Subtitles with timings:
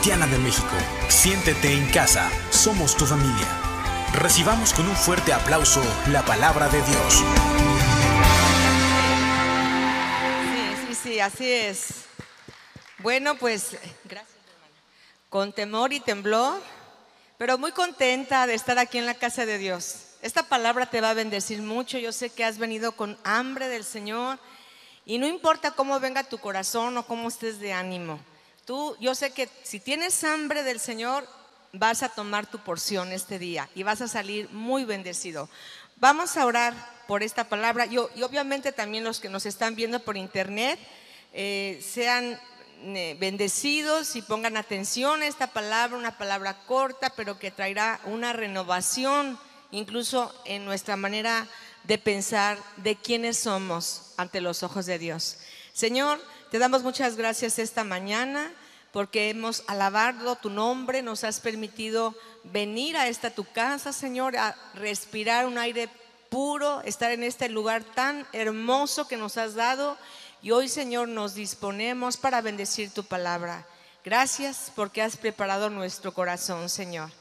[0.00, 0.74] Cristiana de México.
[1.08, 3.46] Siéntete en casa, somos tu familia.
[4.14, 7.22] Recibamos con un fuerte aplauso la palabra de Dios.
[10.42, 12.06] Sí, sí, sí, así es.
[13.00, 13.72] Bueno, pues
[14.04, 14.72] gracias, hermana.
[15.28, 16.62] Con temor y temblor,
[17.36, 20.14] pero muy contenta de estar aquí en la casa de Dios.
[20.22, 21.98] Esta palabra te va a bendecir mucho.
[21.98, 24.38] Yo sé que has venido con hambre del Señor
[25.04, 28.18] y no importa cómo venga tu corazón o cómo estés de ánimo.
[28.70, 31.26] Tú, yo sé que si tienes hambre del Señor,
[31.72, 35.50] vas a tomar tu porción este día y vas a salir muy bendecido.
[35.96, 36.72] Vamos a orar
[37.08, 40.78] por esta palabra y, y obviamente también los que nos están viendo por internet
[41.32, 42.38] eh, sean
[42.84, 48.32] eh, bendecidos y pongan atención a esta palabra, una palabra corta, pero que traerá una
[48.32, 49.36] renovación
[49.72, 51.48] incluso en nuestra manera
[51.82, 55.38] de pensar de quiénes somos ante los ojos de Dios.
[55.72, 58.52] Señor, te damos muchas gracias esta mañana
[58.92, 62.12] porque hemos alabado tu nombre, nos has permitido
[62.42, 65.88] venir a esta tu casa, Señor, a respirar un aire
[66.28, 69.96] puro, estar en este lugar tan hermoso que nos has dado.
[70.42, 73.64] Y hoy, Señor, nos disponemos para bendecir tu palabra.
[74.04, 77.12] Gracias porque has preparado nuestro corazón, Señor.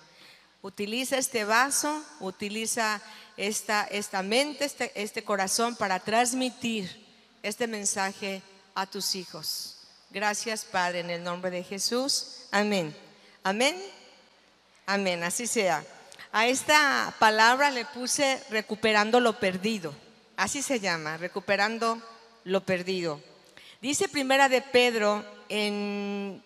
[0.63, 3.00] Utiliza este vaso, utiliza
[3.38, 7.05] esta, esta mente, este, este corazón para transmitir
[7.44, 8.41] este mensaje
[8.81, 9.77] a tus hijos.
[10.09, 12.45] Gracias, Padre, en el nombre de Jesús.
[12.52, 12.95] Amén.
[13.44, 13.75] Amén.
[14.85, 15.23] Amén.
[15.23, 15.83] Así sea.
[16.31, 19.94] A esta palabra le puse recuperando lo perdido.
[20.38, 22.02] Así se llama, recuperando
[22.44, 23.22] lo perdido.
[23.81, 26.44] Dice primera de Pedro en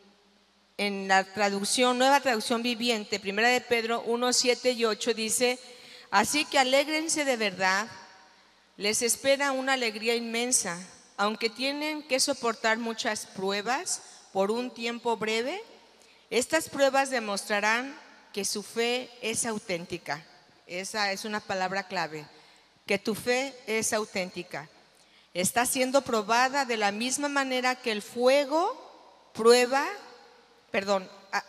[0.77, 5.59] en la traducción, nueva traducción viviente, primera de Pedro 1, 7 y 8 dice,
[6.09, 7.87] así que alégrense de verdad,
[8.77, 10.79] les espera una alegría inmensa,
[11.17, 14.01] aunque tienen que soportar muchas pruebas
[14.31, 15.63] por un tiempo breve,
[16.29, 17.97] estas pruebas demostrarán
[18.31, 20.25] que su fe es auténtica.
[20.65, 22.25] Esa es una palabra clave,
[22.85, 24.69] que tu fe es auténtica.
[25.33, 29.87] Está siendo probada de la misma manera que el fuego prueba
[30.73, 31.43] perdón, ah,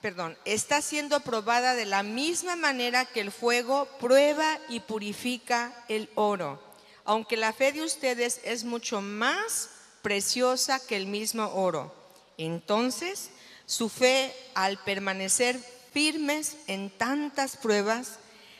[0.00, 6.08] perdón, está siendo probada de la misma manera que el fuego prueba y purifica el
[6.14, 6.62] oro,
[7.04, 9.70] aunque la fe de ustedes es mucho más
[10.02, 11.94] preciosa que el mismo oro.
[12.38, 13.30] Entonces,
[13.66, 15.58] su fe, al permanecer
[15.92, 18.18] firmes en tantas pruebas,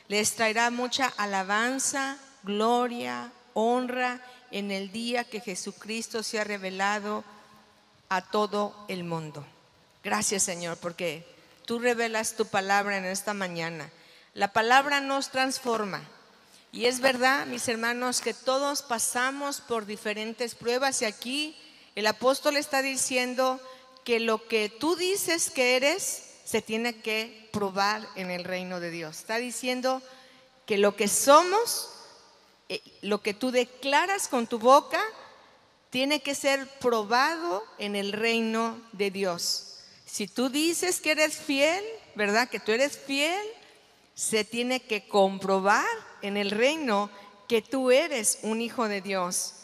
[0.08, 7.24] les traerá mucha alabanza, gloria, honra en el día que Jesucristo se ha revelado
[8.08, 9.46] a todo el mundo.
[10.02, 11.24] Gracias Señor, porque
[11.66, 13.90] tú revelas tu palabra en esta mañana.
[14.34, 16.02] La palabra nos transforma.
[16.72, 21.56] Y es verdad, mis hermanos, que todos pasamos por diferentes pruebas y aquí
[21.96, 23.60] el apóstol está diciendo
[24.04, 28.90] que lo que tú dices que eres se tiene que probar en el reino de
[28.90, 29.18] Dios.
[29.18, 30.00] Está diciendo
[30.64, 31.90] que lo que somos,
[32.68, 35.00] eh, lo que tú declaras con tu boca,
[35.90, 39.78] tiene que ser probado en el reino de Dios.
[40.06, 42.48] Si tú dices que eres fiel, ¿verdad?
[42.48, 43.44] Que tú eres fiel,
[44.14, 45.86] se tiene que comprobar
[46.22, 47.10] en el reino
[47.48, 49.54] que tú eres un hijo de Dios,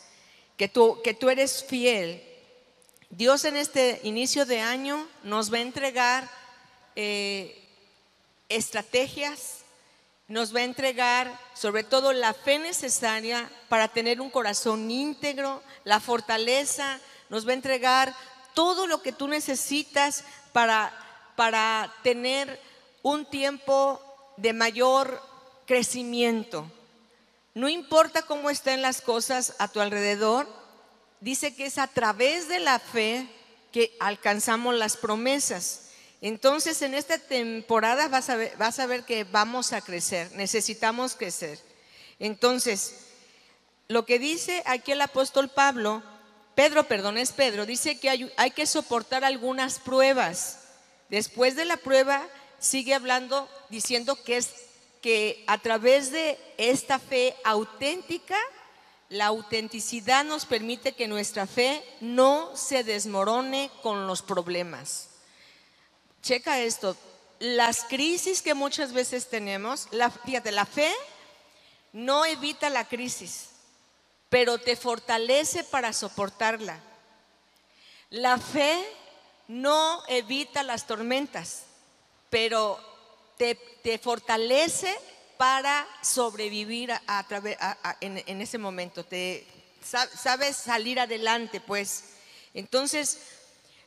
[0.57, 2.23] que tú, que tú eres fiel.
[3.11, 6.29] Dios en este inicio de año nos va a entregar
[6.97, 7.63] eh,
[8.49, 9.59] estrategias,
[10.29, 16.01] nos va a entregar sobre todo la fe necesaria para tener un corazón íntegro, la
[16.01, 18.15] fortaleza, nos va a entregar
[18.55, 20.93] todo lo que tú necesitas para,
[21.37, 22.61] para tener
[23.03, 24.01] un tiempo
[24.37, 25.21] de mayor
[25.67, 26.71] crecimiento.
[27.55, 30.49] No importa cómo estén las cosas a tu alrededor,
[31.21, 33.27] dice que es a través de la fe
[33.73, 35.91] que alcanzamos las promesas.
[36.21, 38.29] Entonces en esta temporada vas
[38.79, 41.59] a ver, que vamos a crecer, necesitamos crecer.
[42.19, 43.07] Entonces,
[43.89, 46.03] lo que dice aquí el apóstol Pablo
[46.57, 50.61] Pedro, perdón, es Pedro, dice que hay, que soportar algunas pruebas.
[51.11, 52.27] Después de la prueba
[52.59, 54.51] sigue hablando diciendo que es
[55.03, 58.39] que a través de esta fe auténtica,
[59.09, 65.11] la autenticidad nos permite que nuestra fe no se desmorone con los problemas.
[66.23, 66.97] Checa esto,
[67.39, 70.93] las crisis que muchas veces tenemos, la, fíjate, la fe
[71.93, 73.51] no evita la crisis
[74.29, 76.79] pero te fortalece para soportarla.
[78.11, 78.85] La fe
[79.49, 81.63] no evita las tormentas,
[82.37, 82.79] pero
[83.39, 84.95] te, fortalece
[85.39, 89.05] para sobrevivir a, en, ese momento.
[89.05, 89.47] Te,
[89.83, 92.11] sabes salir adelante, pues.
[92.53, 93.21] Entonces,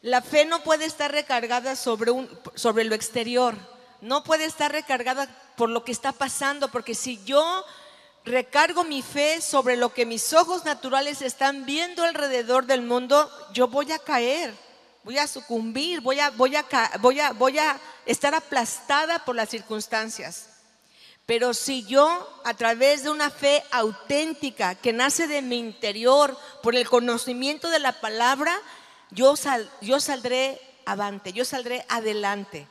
[0.01, 2.11] La fe no puede estar recargada sobre,
[2.55, 3.55] sobre lo exterior,
[4.01, 7.63] no puede estar recargada por lo que está pasando, porque si yo
[8.25, 13.67] recargo mi fe sobre lo que mis ojos naturales están viendo alrededor del mundo, yo
[13.67, 14.55] voy a caer,
[15.03, 16.65] voy a sucumbir, a, voy a,
[16.99, 17.79] voy a, voy a
[18.09, 20.49] estar aplastada por las circunstancias.
[21.27, 26.75] Pero si yo, a través de una fe auténtica que nace de mi interior, por
[26.75, 28.59] el conocimiento de la palabra,
[29.11, 29.35] yo,
[29.81, 32.67] yo saldré avante, yo saldré adelante.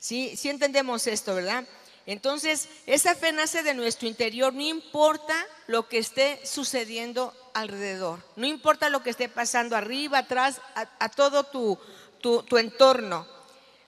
[0.00, 0.36] ¿Sí?
[0.36, 1.64] sí entendemos esto, ¿verdad?
[2.04, 5.34] Entonces, esa fe nace de nuestro interior, no importa
[5.68, 11.44] lo que esté sucediendo alrededor, no importa lo que esté pasando arriba, atrás, a, todo
[11.44, 11.78] tu,
[12.20, 13.35] tu entorno.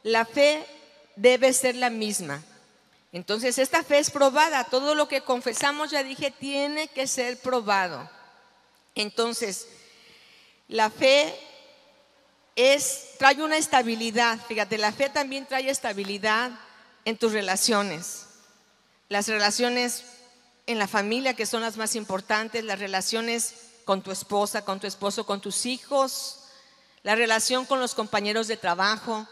[0.02, 0.64] La fe
[1.16, 2.42] debe ser la misma.
[3.12, 8.08] Entonces, esta fe es probada, todo lo que confesamos, ya dije, tiene que ser probado.
[8.94, 9.66] Entonces,
[10.68, 11.34] la fe
[12.54, 16.50] es, trae una estabilidad, fíjate, la fe también trae estabilidad
[17.04, 18.26] en tus relaciones.
[19.08, 20.04] Las relaciones
[20.66, 23.54] en la familia, que son las más importantes, las relaciones
[23.86, 26.40] con tu esposa, con tu esposo, con tus hijos,
[27.02, 29.26] la relación con los compañeros de trabajo,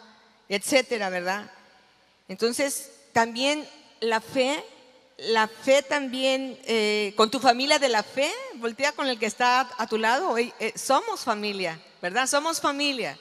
[0.49, 1.51] etcétera, ¿verdad?
[2.29, 3.67] Entonces, también
[4.01, 4.63] la fe,
[5.19, 9.69] la fe también, eh, con tu familia de la fe, voltea con el que está
[9.79, 12.27] a tu lado, eh, somos familia, ¿verdad?
[12.27, 13.19] Somos familia.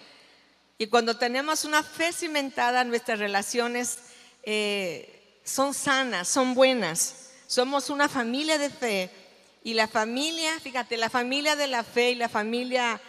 [0.78, 4.00] Y cuando tenemos una fe cimentada, nuestras relaciones
[4.44, 7.30] eh, son sanas, son buenas.
[7.48, 9.10] Somos una familia de fe.
[9.64, 13.00] Y la familia, fíjate, la familia de la fe y la familia,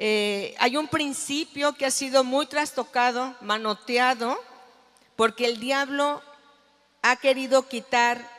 [0.00, 4.38] eh, hay un principio que ha sido muy trastocado, manoteado,
[5.16, 6.22] porque el diablo
[7.02, 8.30] ha querido quitar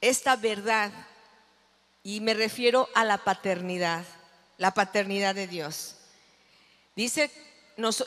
[0.00, 0.92] esta verdad.
[2.04, 4.04] Y me refiero a la paternidad,
[4.56, 5.96] la paternidad de Dios.
[6.94, 7.32] Dice,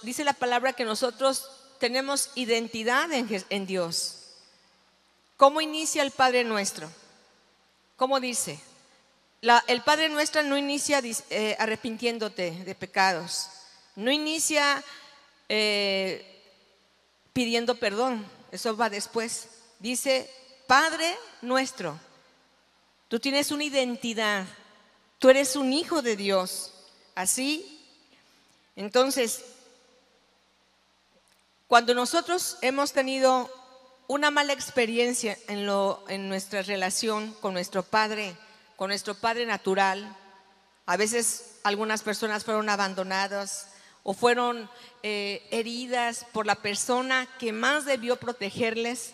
[0.03, 1.49] dice la palabra que nosotros
[1.81, 4.37] tenemos identidad en, Dios.
[5.35, 6.89] ¿Cómo inicia el Padre nuestro?
[7.97, 8.61] ¿Cómo dice?
[9.41, 13.49] El Padre nuestro no inicia eh, arrepintiéndote de pecados,
[13.95, 14.83] no inicia
[15.49, 16.41] eh,
[17.33, 19.49] pidiendo perdón, eso va después.
[19.79, 20.29] Dice,
[20.67, 21.99] Padre nuestro,
[23.07, 24.45] tú tienes una identidad,
[25.19, 26.71] tú eres un hijo de Dios.
[27.13, 27.81] Así,
[28.75, 29.43] entonces,
[31.67, 33.49] cuando nosotros hemos tenido
[34.07, 38.35] una mala experiencia en, lo, en nuestra relación con nuestro Padre,
[38.75, 40.15] con nuestro Padre natural,
[40.85, 43.69] a veces algunas personas fueron abandonadas
[44.03, 44.69] o fueron
[45.01, 49.13] eh, heridas por la persona que más debió protegerles.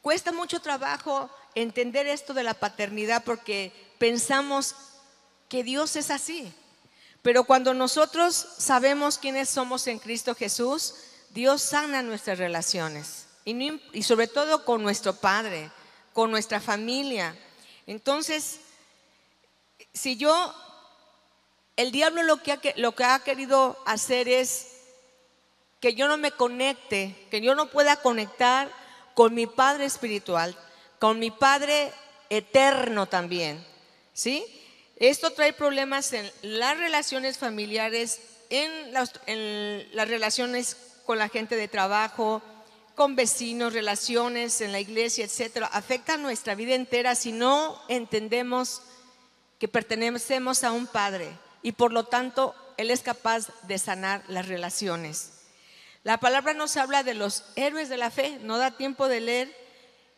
[0.00, 4.74] Cuesta mucho trabajo entender esto de la paternidad porque pensamos
[5.48, 6.52] que Dios es así.
[7.22, 10.94] Pero cuando nosotros sabemos quiénes somos en Cristo Jesús,
[11.30, 15.70] Dios sana nuestras relaciones y, sobre todo con nuestro Padre,
[16.12, 17.36] con nuestra familia.
[17.86, 18.60] Entonces,
[19.92, 20.54] si yo,
[21.76, 22.52] el diablo lo que,
[23.04, 24.68] ha, querido hacer es
[25.80, 28.70] que yo no me conecte, que yo no pueda conectar
[29.14, 30.56] con mi Padre espiritual,
[30.98, 31.92] con mi Padre
[32.30, 33.64] eterno también.
[34.12, 34.44] ¿Sí?
[34.96, 38.20] Esto trae problemas en las relaciones familiares,
[38.50, 42.42] en las, en las relaciones con la gente de trabajo,
[42.98, 48.82] con vecinos, relaciones en la iglesia, etcétera, afecta nuestra vida entera si no entendemos
[49.58, 54.46] que pertenecemos a un Padre y por lo tanto Él es capaz de sanar las
[54.46, 55.32] relaciones.
[56.04, 59.56] La palabra nos habla de los héroes de la fe, no da tiempo de leer.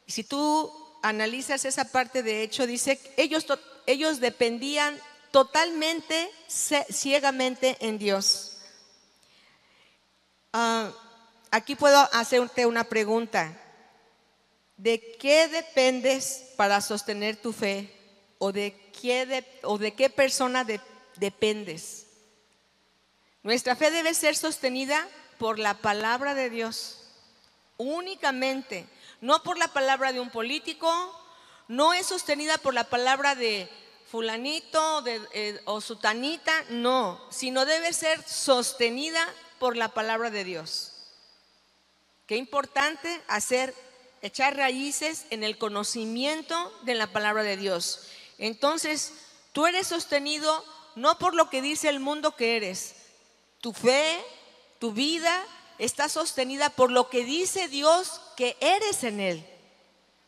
[0.06, 3.46] Si tú analizas esa parte de hecho, dice, ellos,
[3.86, 8.58] ellos dependían totalmente, ciegamente en Dios.
[10.52, 10.92] Ah,
[11.50, 13.56] aquí puedo hacerte una pregunta.
[14.76, 17.99] ¿De qué dependes para sostener tu fe?
[18.42, 20.66] ¿O de qué, o de qué persona
[21.16, 22.06] dependes?
[23.42, 25.06] Nuestra fe debe ser sostenida
[25.38, 27.02] por la palabra de Dios,
[27.76, 28.86] únicamente,
[29.20, 30.90] no por la palabra de un político,
[31.68, 33.68] no es sostenida por la palabra de
[34.10, 39.22] fulanito eh, o sutanita, no, sino debe ser sostenida
[39.58, 40.92] por la palabra de Dios.
[42.26, 43.74] Qué importante hacer,
[44.22, 48.09] echar raíces en el conocimiento de la palabra de Dios.
[48.40, 49.12] Entonces,
[49.52, 50.64] tú eres sostenido
[50.96, 52.94] no por lo que dice el mundo que eres.
[53.60, 54.18] Tu fe,
[54.78, 55.44] tu vida
[55.78, 59.46] está sostenida por lo que dice Dios que eres en Él.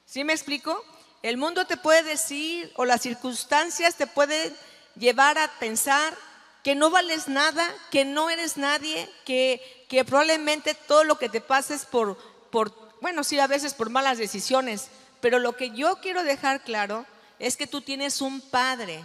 [0.05, 0.85] ¿Sí me explico?
[1.23, 4.55] El mundo te puede decir o las circunstancias te pueden
[4.95, 6.15] llevar a pensar
[6.63, 11.41] que no vales nada, que no eres nadie, que, que probablemente todo lo que te
[11.41, 12.19] pasa es por,
[12.51, 14.89] por, bueno, sí, a veces por malas decisiones,
[15.23, 17.07] pero lo que yo quiero dejar claro
[17.43, 19.05] es que tú tienes un padre.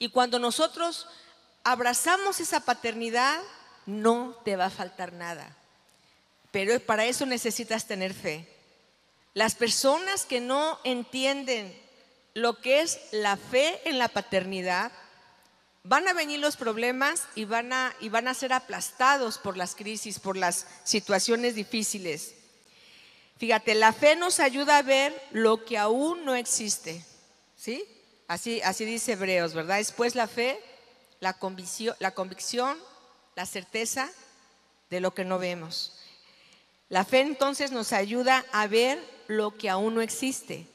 [0.00, 1.06] Y cuando nosotros
[1.62, 3.40] abrazamos esa paternidad,
[3.86, 5.56] no te va a faltar nada.
[6.50, 8.52] Pero para eso necesitas tener fe.
[9.34, 11.80] Las personas que no entienden
[12.34, 14.90] lo que es la fe en la paternidad,
[15.84, 19.76] van a venir los problemas y van a, y van a ser aplastados por las
[19.76, 22.34] crisis, por las situaciones difíciles.
[23.38, 27.04] Fíjate, la fe nos ayuda a ver lo que aún no existe.
[27.64, 27.82] ¿Sí?
[28.28, 29.78] Así, así dice Hebreos, ¿verdad?
[29.78, 30.62] Después la fe,
[31.20, 32.76] la convicción, la convicción,
[33.36, 34.10] la certeza
[34.90, 35.94] de lo que no vemos.
[36.90, 40.66] La fe entonces nos ayuda a ver lo que aún no existe.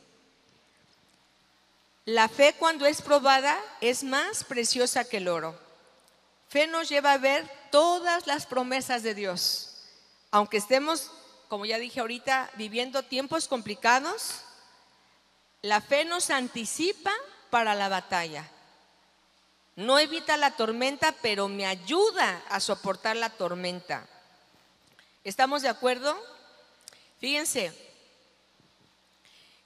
[2.05, 5.55] La fe cuando es probada es más preciosa que el oro.
[6.47, 9.75] Fe nos lleva a ver todas las promesas de Dios.
[10.31, 11.11] Aunque estemos,
[11.49, 14.41] como ya dije ahorita, viviendo tiempos complicados,
[15.61, 17.11] la fe nos anticipa
[17.49, 18.49] para la batalla.
[19.75, 24.07] No evita la tormenta, pero me ayuda a soportar la tormenta.
[25.23, 26.17] ¿Estamos de acuerdo?
[27.19, 27.73] Fíjense,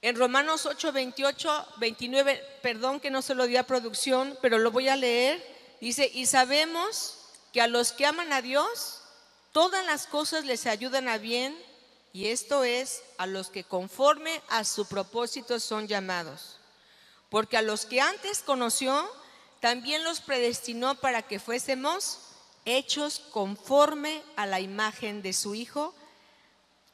[0.02, 4.72] en Romanos 8, 28, 29, perdón que no se lo di a producción, pero lo
[4.72, 5.42] voy a leer.
[5.80, 7.18] Dice, y sabemos
[7.52, 9.02] que a los que aman a Dios,
[9.52, 11.56] todas las cosas les ayudan a bien,
[12.14, 16.58] y esto es a los que conforme a su propósito son llamados.
[17.30, 19.10] Porque a los que antes conoció,
[19.60, 22.20] también los predestinó para que fuésemos
[22.66, 25.96] hechos conforme a la imagen de su Hijo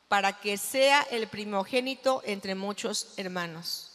[0.07, 3.91] para que sea el primogénito entre muchos hermanos.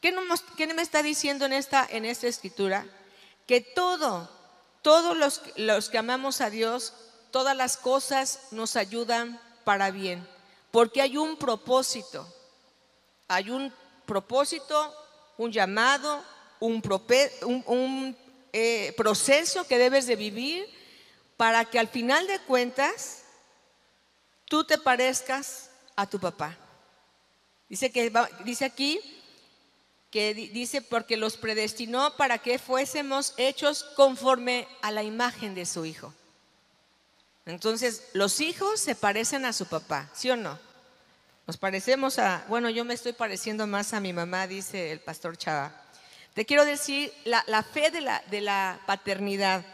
[0.00, 2.86] ¿Qué, me está diciendo en esta, en esta escritura?
[3.46, 4.30] Que todo,
[4.80, 6.94] todos los, los que amamos a Dios,
[7.32, 10.26] todas las cosas nos ayudan para bien,
[10.72, 12.26] porque hay un propósito,
[13.28, 13.72] hay un
[14.06, 14.92] propósito,
[15.36, 16.24] un llamado,
[16.58, 16.82] un,
[17.66, 18.16] un,
[18.52, 20.68] eh, proceso que debes de vivir
[21.36, 23.22] para que al final de cuentas
[24.46, 26.56] tú te parezcas a tu papá.
[27.68, 28.12] Dice, que,
[28.44, 29.00] dice aquí
[30.10, 35.86] que dice porque los predestinó para que fuésemos hechos conforme a la imagen de su
[35.86, 36.12] hijo.
[37.46, 40.58] Entonces, los hijos se parecen a su papá, ¿sí o no?
[41.46, 45.36] Nos parecemos a, bueno, yo me estoy pareciendo más a mi mamá, dice el pastor
[45.36, 45.72] Chava.
[46.34, 49.64] Te quiero decir, la, fe de la, de la paternidad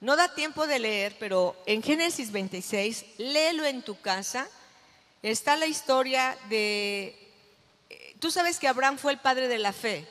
[0.00, 4.48] no da tiempo de leer, pero en Génesis 26, léelo en tu casa.
[5.22, 7.16] Está la historia de...
[8.18, 10.06] Tú sabes que Abraham fue el padre de la fe.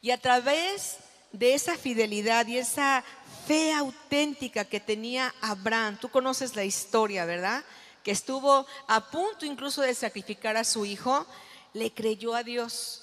[0.00, 0.98] Y a través
[1.32, 3.04] de esa fidelidad y esa
[3.46, 7.64] fe auténtica que tenía Abraham, tú conoces la historia, ¿verdad?
[8.02, 11.26] Que estuvo a punto incluso de sacrificar a su hijo,
[11.72, 13.02] le creyó a Dios.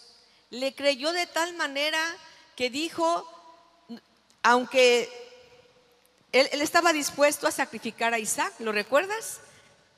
[0.49, 2.01] Le creyó de tal manera
[2.55, 3.27] que dijo,
[4.43, 5.09] aunque
[6.31, 9.39] él, estaba dispuesto a sacrificar a Isaac, ¿lo recuerdas?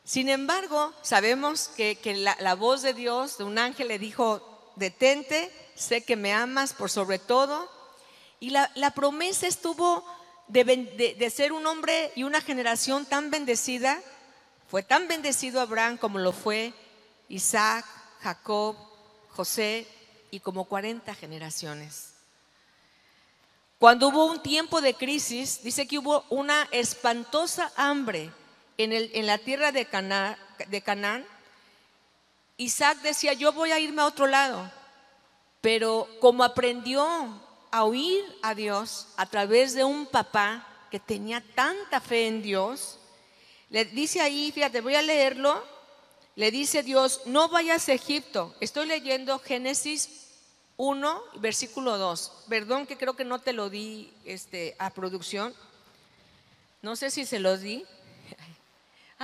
[0.03, 6.03] Sin embargo, sabemos que, la, voz de Dios, de un ángel, le dijo, detente, sé
[6.03, 7.69] que me amas por sobre todo.
[8.41, 10.03] Y la, promesa estuvo
[10.47, 14.01] de, ser un hombre y una generación tan bendecida.
[14.67, 16.73] Fue tan bendecido Abraham como lo fue
[17.29, 17.85] Isaac,
[18.19, 18.75] Jacob,
[19.29, 19.87] José
[20.31, 22.13] y como 40 generaciones.
[23.77, 28.31] Cuando hubo un tiempo de crisis, dice que hubo una espantosa hambre
[28.79, 29.87] en, la tierra de,
[30.67, 31.27] de Canaán.
[32.57, 34.71] Isaac decía, yo voy a irme a otro lado.
[35.61, 37.39] Pero como aprendió
[37.71, 42.99] a oír a Dios a través de un papá que tenía tanta fe en Dios,
[43.69, 45.63] le dice ahí, fíjate, voy a leerlo,
[46.35, 48.53] le dice Dios, no vayas a Egipto.
[48.59, 50.27] Estoy leyendo Génesis
[50.75, 52.45] 1, versículo 2.
[52.49, 55.53] Perdón que creo que no te lo di este, a producción.
[56.81, 57.85] No sé si se lo di.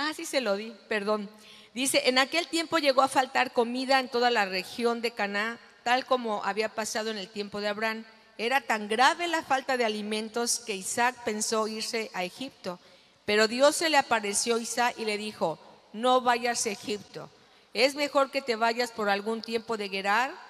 [0.00, 1.28] Ah, sí se lo di, perdón.
[1.74, 6.06] Dice, en aquel tiempo llegó a faltar comida en toda la región de Caná, tal
[6.06, 8.04] como había pasado en el tiempo de Abraham.
[8.38, 12.78] Era tan grave la falta de alimentos que Isaac pensó irse a Egipto.
[13.24, 15.58] Pero Dios se le apareció a Isaac y le dijo,
[15.92, 17.28] no vayas a Egipto.
[17.74, 20.48] Es mejor que te vayas por algún tiempo de Gerar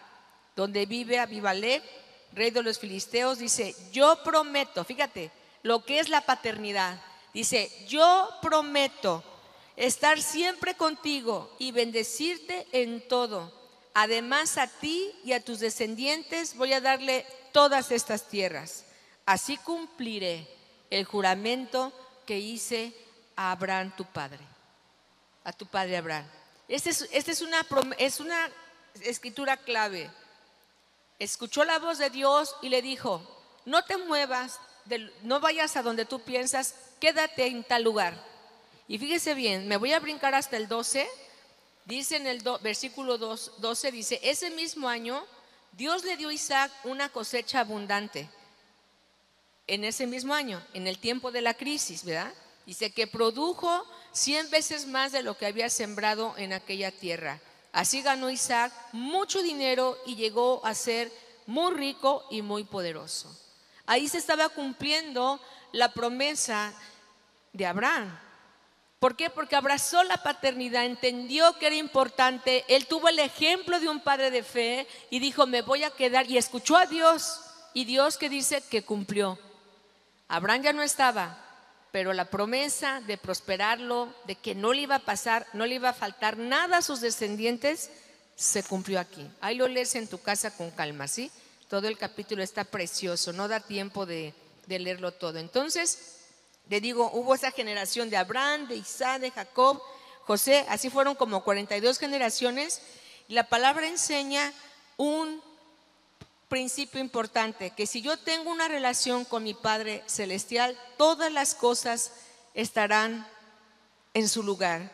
[0.59, 1.83] donde vive Abibalé,
[2.33, 5.31] rey de los filisteos, dice, yo prometo, fíjate,
[5.63, 7.01] lo que es la paternidad,
[7.33, 9.23] dice, yo prometo
[9.77, 13.53] estar siempre contigo y bendecirte en todo.
[13.95, 17.25] Además a ti y a tus descendientes voy a darle
[17.59, 18.85] todas estas tierras.
[19.27, 20.47] Así cumpliré
[20.91, 21.93] el juramento
[22.25, 22.95] que hice
[23.35, 24.45] a Abraham tu padre,
[25.43, 26.25] a tu padre Abraham.
[26.69, 27.67] Esta es, este es, una,
[27.99, 28.49] es una
[29.01, 30.09] escritura clave.
[31.19, 33.29] Escuchó la voz de Dios y le dijo,
[33.65, 34.61] no te muevas,
[35.25, 38.15] no vayas a donde tú piensas, quédate en tal lugar.
[38.87, 41.09] Y fíjese bien, me voy a brincar hasta el 12.
[41.87, 45.27] Dice en el versículo 12, dice, ese mismo año
[45.79, 48.29] Dios le dio a Isaac una cosecha abundante.
[49.69, 52.35] En ese mismo año, en el tiempo de la crisis, ¿verdad?
[52.67, 57.39] Dice que produjo cien veces más de lo que había sembrado en aquella tierra.
[57.71, 61.13] Así ganó Isaac mucho dinero y llegó a ser
[61.47, 63.31] muy rico y muy poderoso.
[63.87, 66.75] Ahí se estaba cumpliendo la promesa
[67.53, 68.19] de Abraham.
[68.99, 69.31] ¿Por qué?
[69.31, 74.33] Porque abrazó la paternidad, entendió que era importante, él tuvo el ejemplo de un padre
[74.33, 77.41] de fe y dijo, me voy a quedar, y escuchó a Dios,
[77.75, 79.39] y Dios que dice que cumplió.
[80.27, 81.39] Abraham ya no estaba,
[81.93, 85.91] pero la promesa de prosperarlo, de que no le iba a pasar, no le iba
[85.91, 87.91] a faltar nada a sus descendientes,
[88.35, 89.31] se cumplió aquí.
[89.41, 91.31] Ahí lo lees en tu casa con calma, ¿sí?
[91.69, 94.35] Todo el capítulo está precioso, no da tiempo de,
[94.67, 95.39] de leerlo todo.
[95.39, 96.18] Entonces,
[96.69, 99.83] le digo, hubo esa generación de Abraham, de Isaac, de Jacob,
[100.27, 102.83] José, así fueron como 42 generaciones.
[103.29, 104.53] La palabra enseña
[104.99, 105.43] un
[106.49, 112.13] principio importante, que si yo tengo una relación con mi Padre Celestial, todas las cosas
[112.55, 113.27] estarán
[114.13, 114.91] en su lugar,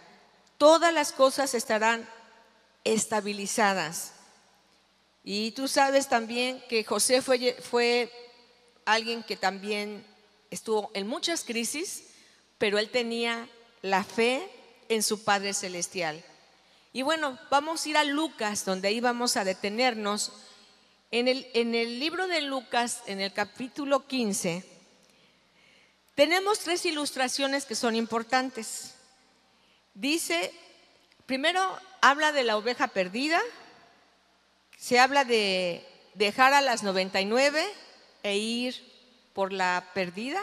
[0.59, 2.09] todas las cosas estarán
[2.85, 4.13] estabilizadas.
[5.25, 8.13] Y tú sabes también que José fue, fue
[8.85, 10.05] alguien que también
[10.55, 12.05] estuvo en muchas crisis,
[12.59, 13.49] pero él tenía
[13.83, 14.49] la fe
[14.89, 16.25] en su Padre Celestial.
[16.93, 20.33] Y bueno, vamos a ir a Lucas, donde ahí vamos a detenernos.
[21.11, 24.65] En el, en el libro de Lucas, en el capítulo 15,
[26.15, 28.95] tenemos tres ilustraciones que son importantes.
[29.95, 30.53] Dice,
[31.27, 31.61] primero
[32.01, 33.41] habla de la oveja perdida,
[34.79, 37.65] se habla de dejar a las 99
[38.23, 38.94] e ir
[39.35, 40.41] por la perdida.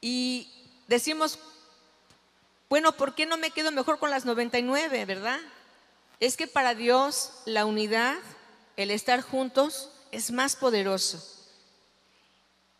[0.00, 0.48] Y
[0.86, 1.38] decimos,
[2.68, 5.40] bueno, ¿por qué no me quedo mejor con las 99, verdad?
[6.20, 8.16] Es que para Dios la unidad,
[8.76, 11.22] el estar juntos, es más poderoso.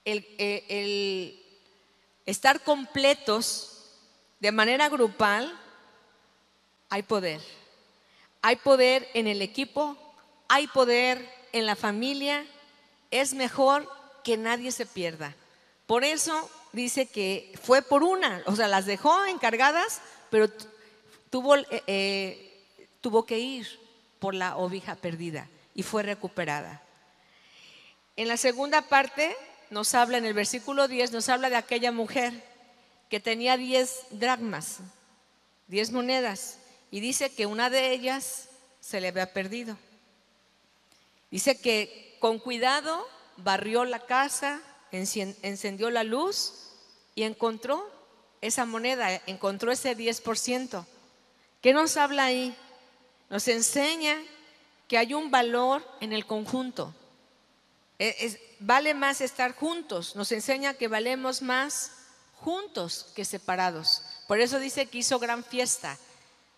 [0.05, 1.43] El, eh, el
[2.25, 3.83] estar completos
[4.41, 5.53] de manera grupal,
[6.89, 7.41] hay poder.
[8.43, 9.97] Hay poder en el equipo,
[10.49, 12.47] hay poder en la familia,
[13.11, 13.91] es mejor
[14.27, 15.37] que nadie se pierda.
[15.87, 20.51] Por eso dice que fue por una, o sea, las dejó encargadas, pero
[21.31, 22.65] tuvo, eh, eh,
[23.01, 23.69] tuvo que ir
[24.19, 26.83] por la ovija perdida y fue recuperada.
[28.17, 29.37] En la segunda parte
[29.71, 32.33] nos habla, en el versículo 10, nos habla de aquella mujer
[33.09, 34.79] que tenía 10 dracmas,
[35.69, 36.59] 10 monedas,
[36.91, 38.49] y dice que una de ellas
[38.81, 39.79] se le había perdido.
[41.31, 43.07] Dice que con cuidado
[43.38, 46.55] barrió la casa, encendió la luz
[47.14, 47.90] y encontró
[48.40, 50.85] esa moneda, encontró ese 10%.
[51.61, 52.57] ¿Qué nos habla ahí?
[53.29, 54.16] Nos enseña
[54.88, 56.94] que hay un valor en el conjunto.
[57.99, 60.14] E, vale más estar juntos.
[60.16, 61.92] Nos enseña que valemos más
[62.37, 64.03] juntos que separados.
[64.29, 65.99] Por eso dice que hizo gran fiesta.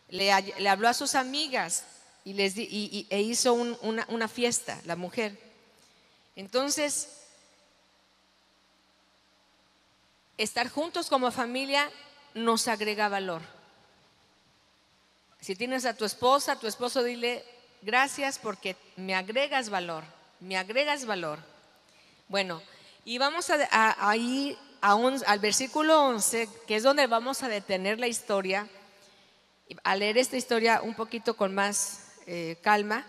[0.09, 1.85] Le, habló a sus amigas
[2.25, 5.48] y les e hizo una fiesta, la mujer.
[6.39, 7.09] Entonces,
[10.37, 11.91] estar juntos como familia
[12.33, 13.43] nos agrega valor.
[15.41, 17.45] Si tienes a tu esposa, tu esposo, dile
[17.83, 20.05] gracias porque me agregas valor,
[20.39, 21.41] me agregas valor.
[22.29, 22.63] Bueno,
[23.05, 28.69] y vamos a, ir al versículo 11, que es donde vamos a detener la historia,
[29.83, 33.05] a leer esta historia un poquito con más eh, calma.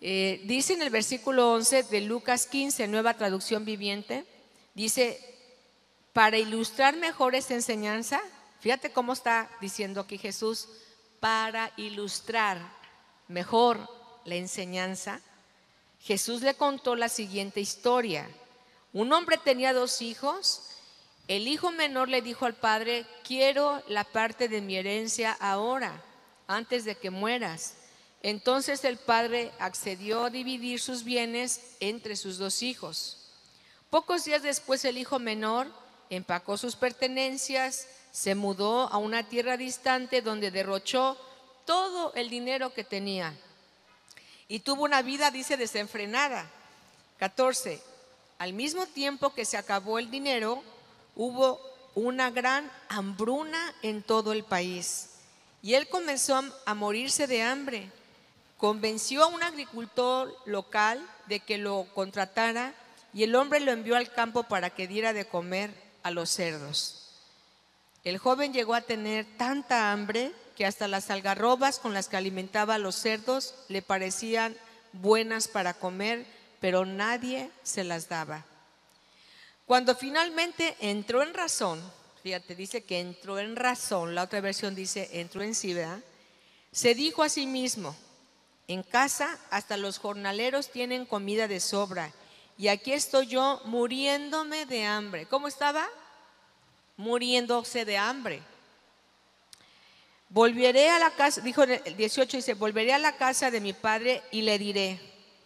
[0.00, 4.24] Eh, dice en el versículo 11 de Lucas 15, nueva traducción viviente,
[4.74, 5.18] dice,
[6.12, 8.20] para ilustrar mejor esta enseñanza,
[8.60, 10.68] fíjate cómo está diciendo aquí Jesús,
[11.18, 12.58] para ilustrar
[13.26, 13.88] mejor
[14.24, 15.20] la enseñanza,
[16.00, 18.28] Jesús le contó la siguiente historia.
[18.92, 20.62] Un hombre tenía dos hijos,
[21.26, 26.04] el hijo menor le dijo al padre, quiero la parte de mi herencia ahora,
[26.46, 27.74] antes de que mueras.
[28.22, 33.30] Entonces el padre accedió a dividir sus bienes entre sus dos hijos.
[33.90, 35.68] Pocos días después el hijo menor
[36.10, 41.16] empacó sus pertenencias, se mudó a una tierra distante donde derrochó
[41.64, 43.34] todo el dinero que tenía
[44.48, 46.50] y tuvo una vida, dice, desenfrenada.
[47.18, 47.82] 14.
[48.38, 50.62] Al mismo tiempo que se acabó el dinero,
[51.14, 51.60] hubo
[51.94, 55.10] una gran hambruna en todo el país.
[55.60, 57.92] Y él comenzó a morirse de hambre.
[58.58, 62.74] Convenció a un agricultor local de que lo contratara
[63.14, 67.14] y el hombre lo envió al campo para que diera de comer a los cerdos.
[68.02, 72.74] El joven llegó a tener tanta hambre que hasta las algarrobas con las que alimentaba
[72.74, 74.56] a los cerdos le parecían
[74.92, 76.26] buenas para comer,
[76.60, 78.44] pero nadie se las daba.
[79.66, 81.80] Cuando finalmente entró en razón,
[82.24, 85.76] fíjate, dice que entró en razón, la otra versión dice entró en sí,
[86.72, 87.94] Se dijo a sí mismo,
[88.68, 92.12] en casa hasta los jornaleros tienen comida de sobra
[92.58, 95.26] y aquí estoy yo muriéndome de hambre.
[95.26, 95.88] ¿Cómo estaba?
[96.96, 98.42] Muriéndose de hambre.
[100.28, 104.22] Volveré a la casa, dijo el 18, dice, volveré a la casa de mi padre
[104.30, 105.00] y le diré,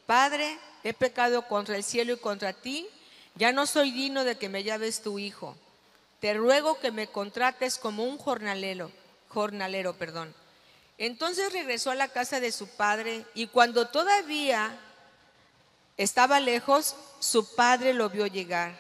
[0.07, 2.89] Padre, he pecado contra el cielo y contra ti,
[3.37, 5.57] ya no soy digno de que me llaves tu hijo.
[6.21, 8.91] Te ruego que me contrates como un jornalero,
[9.29, 10.35] jornalero, perdón.
[10.99, 14.79] Entonces regresó a la casa de su padre y cuando todavía
[15.97, 18.79] estaba lejos, su padre lo vio llegar.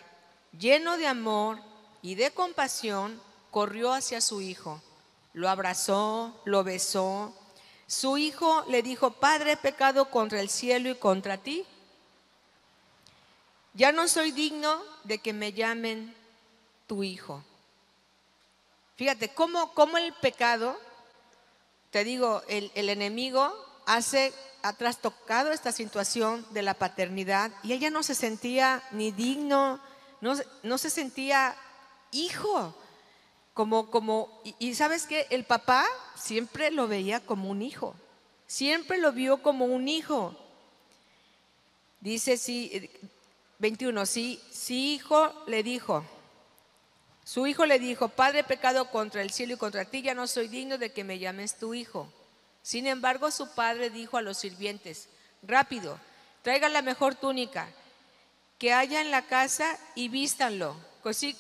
[0.59, 1.59] Lleno de amor
[2.03, 3.20] y de compasión,
[3.51, 4.81] corrió hacia su hijo
[5.33, 7.35] lo abrazó, lo besó.
[7.87, 11.64] Su hijo le dijo, Padre, he pecado contra el cielo y contra ti.
[13.75, 16.14] Ya no soy digno de que me llamen
[16.87, 17.42] tu hijo.
[18.96, 20.79] Fíjate, cómo, cómo el pecado,
[21.92, 28.02] te digo, el, enemigo hace, ha trastocado esta situación de la paternidad y ella no
[28.02, 29.78] se sentía ni digno,
[30.22, 31.55] no, no se sentía
[32.11, 32.74] hijo.
[33.52, 35.85] Como, como, y, sabes que el papá
[36.16, 37.94] siempre lo veía como un hijo,
[38.46, 40.35] siempre lo vio como un hijo.
[42.00, 42.90] Dice sí,
[43.59, 46.02] 21, sí, sí hijo le dijo,
[47.24, 50.48] su hijo le dijo, Padre pecado contra el cielo y contra ti, ya no soy
[50.48, 52.12] digno de que me llames tu hijo.
[52.62, 55.08] Sin embargo, su padre dijo a los sirvientes,
[55.42, 55.98] rápido,
[56.42, 57.68] traiga la mejor túnica
[58.58, 60.76] que haya en la casa y vístanlo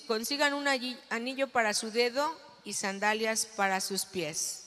[0.06, 0.66] consigan un
[1.10, 4.64] anillo para su dedo y sandalias para sus pies.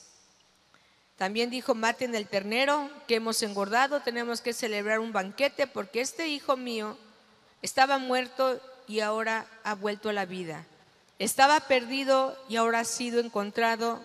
[1.17, 6.27] También dijo, maten el ternero que hemos engordado, tenemos que celebrar un banquete porque este
[6.27, 6.97] hijo mío
[7.61, 10.65] estaba muerto y ahora ha vuelto a la vida.
[11.19, 14.03] Estaba perdido y ahora ha sido encontrado.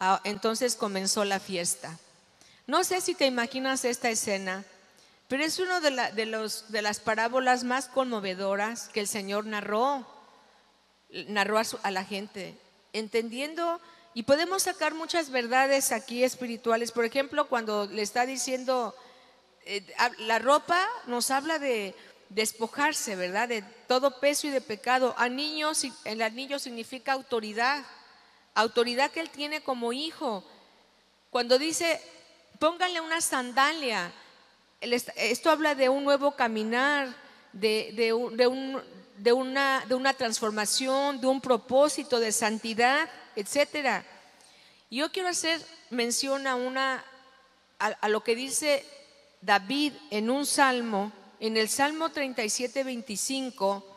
[0.00, 1.98] Ah, entonces comenzó la fiesta.
[2.66, 4.64] No sé si te imaginas esta escena,
[5.28, 10.06] pero es una de, de, los, de las parábolas más conmovedoras que el Señor narró
[11.28, 12.56] narró a, la gente,
[12.92, 13.80] entendiendo
[14.14, 16.92] y podemos sacar muchas verdades aquí espirituales.
[16.92, 18.94] Por ejemplo, cuando le está diciendo,
[19.64, 19.84] eh,
[20.18, 21.94] la ropa nos habla de
[22.34, 23.48] despojarse, ¿verdad?
[23.48, 25.14] De todo peso y de pecado.
[25.16, 27.84] A niños, el anillo significa autoridad,
[28.54, 30.44] autoridad que él tiene como hijo.
[31.30, 32.00] Cuando dice,
[32.58, 34.12] pónganle una sandalia,
[34.80, 37.14] esto habla de un nuevo caminar,
[37.52, 38.82] de, de un,
[39.16, 44.04] de una, transformación, de un propósito de santidad, etcétera.
[44.90, 47.04] Yo quiero hacer mención a, una,
[47.78, 48.84] a, lo que dice
[49.40, 53.96] David en un salmo, en el Salmo 37, 25,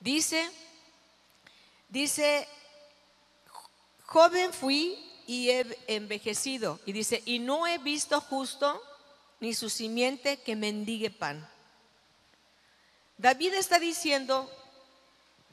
[0.00, 0.50] dice,
[1.88, 2.48] dice,
[4.04, 8.82] joven fui y he envejecido, y dice, y no he visto justo
[9.40, 11.48] ni su simiente que mendigue pan.
[13.18, 14.50] David está diciendo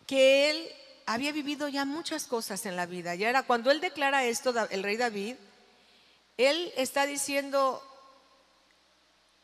[0.07, 0.69] que él
[1.05, 3.15] había vivido ya muchas cosas en la vida.
[3.15, 5.35] Ya era cuando él declara esto, el rey David,
[6.37, 7.83] él está diciendo,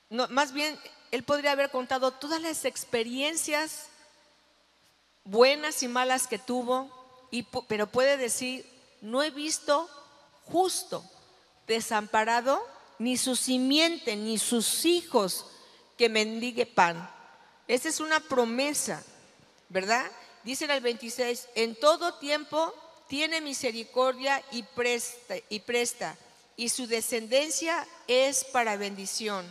[0.10, 0.80] no, más bien,
[1.15, 3.88] él podría haber contado todas las experiencias
[5.23, 6.91] buenas y malas que tuvo,
[7.32, 8.65] y, pero puede decir,
[8.99, 9.89] no he visto
[10.43, 11.04] justo,
[11.67, 12.62] desamparado,
[12.99, 15.45] ni su simiente, ni sus hijos
[15.97, 17.10] que mendigue pan.
[17.69, 19.01] Esa es una promesa,
[19.69, 20.12] ¿verdad?
[20.43, 22.73] Dice en el 26, en todo tiempo
[23.08, 26.17] tiene misericordia y presta, y presta,
[26.58, 29.45] y su descendencia es para bendición.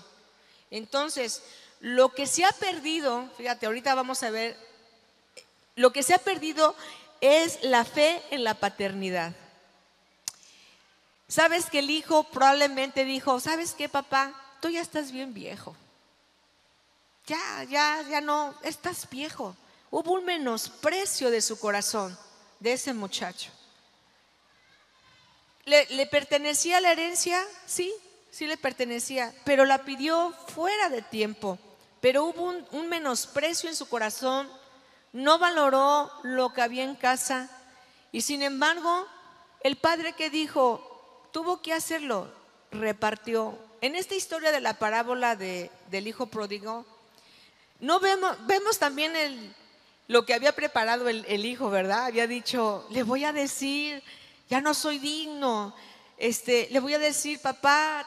[0.74, 1.40] Entonces,
[1.78, 4.56] lo que se ha perdido, fíjate, ahorita vamos a ver,
[5.76, 6.74] lo que se ha perdido
[7.20, 9.36] es la fe en la paternidad.
[11.28, 14.34] Sabes que el hijo probablemente dijo, ¿sabes qué, papá?
[14.60, 15.76] Tú ya estás bien viejo.
[17.28, 19.56] Ya, ya, ya no, estás viejo.
[19.92, 22.18] Hubo un menosprecio de su corazón,
[22.58, 23.52] de ese muchacho.
[25.66, 27.40] ¿Le, ¿Le, pertenecía la herencia?
[27.64, 27.94] Sí,
[28.34, 31.56] sí le pertenecía, pero la pidió fuera de tiempo,
[32.00, 34.50] pero hubo un, menosprecio en su corazón,
[35.12, 37.48] no valoró lo que había en casa
[38.10, 39.06] y sin embargo
[39.60, 42.28] el padre que dijo, tuvo que hacerlo,
[42.72, 43.56] repartió.
[43.80, 46.84] En esta historia de la parábola del hijo pródigo,
[47.78, 49.54] no vemos, vemos también
[50.08, 52.06] lo que había preparado el, el, hijo, ¿verdad?
[52.06, 54.02] Había dicho, le voy a decir,
[54.50, 55.72] ya no soy digno,
[56.16, 58.06] este, le voy a decir, papá,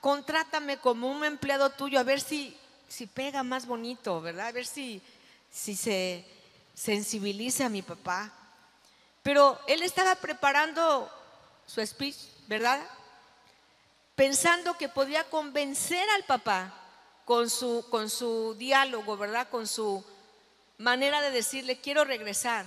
[0.00, 2.56] contrátame como un empleado tuyo, a ver si
[2.88, 4.48] si pega más bonito, ¿verdad?
[4.48, 5.00] A ver si,
[5.52, 6.24] si se
[6.74, 8.32] sensibiliza a mi papá.
[9.22, 11.10] Pero él estaba preparando
[11.66, 12.80] su speech, ¿verdad?
[14.14, 16.72] Pensando que podía convencer al papá
[17.24, 19.48] con su, con su diálogo, ¿verdad?
[19.50, 20.02] Con su
[20.78, 22.64] manera de decirle, quiero regresar.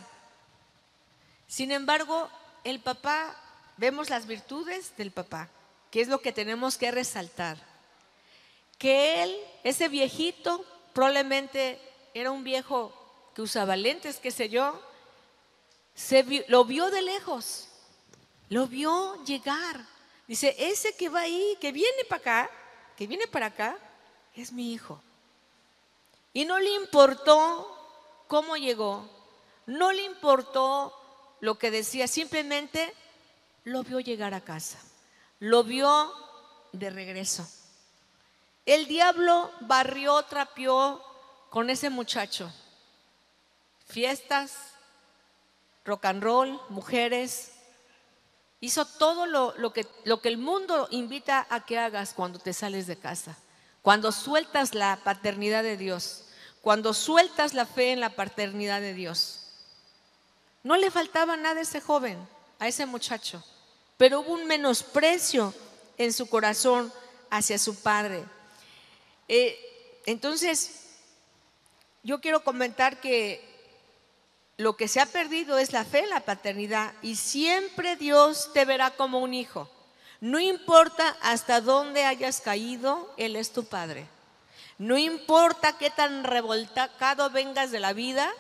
[1.48, 2.30] Sin embargo,
[2.64, 3.36] el papá,
[3.78, 5.50] vemos las virtudes del papá,
[5.92, 7.72] que es lo que tenemos que resaltar
[8.82, 11.80] que él, ese viejito, probablemente
[12.16, 12.92] era un viejo
[13.36, 14.82] que usaba lentes, qué sé yo,
[15.94, 17.68] se lo vio de lejos,
[18.50, 19.86] lo vio llegar.
[20.28, 22.50] Dice, ese que va ahí, que viene para acá,
[22.98, 23.78] que viene para acá,
[24.36, 25.00] es mi hijo.
[26.34, 27.78] Y no le importó
[28.28, 29.08] cómo llegó,
[29.68, 30.92] no le importó
[31.40, 32.92] lo que decía, simplemente
[33.64, 34.80] lo vio llegar a casa,
[35.42, 36.14] lo vio
[36.72, 37.50] de regreso.
[38.66, 41.04] El diablo barrió, trapeó
[41.50, 42.54] con ese muchacho.
[43.88, 44.54] Fiestas,
[45.84, 47.54] rock and roll, mujeres.
[48.60, 52.86] Hizo todo lo, que, lo que el mundo invita a que hagas cuando te sales
[52.86, 53.36] de casa.
[53.82, 56.26] Cuando sueltas la paternidad de Dios.
[56.62, 59.40] Cuando sueltas la fe en la paternidad de Dios.
[60.62, 63.44] No le faltaba nada a ese joven, a ese muchacho.
[64.02, 65.54] Pero hubo un menosprecio
[65.96, 66.92] en su corazón
[67.30, 68.24] hacia su padre.
[69.28, 70.88] Eh, entonces,
[72.02, 73.48] yo quiero comentar que
[74.58, 78.66] lo que se ha perdido es la fe en la paternidad y siempre Dios te
[78.66, 79.70] verá como un hijo.
[80.20, 84.08] No importa hasta dónde hayas caído, Él es tu Padre.
[84.80, 88.34] No importa qué tan revoltado vengas de la vida,